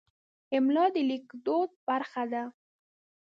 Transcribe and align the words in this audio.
املا 0.55 0.85
د 0.93 0.95
لیکدود 1.09 1.69
برخه 1.87 2.23
ده. 2.31 2.43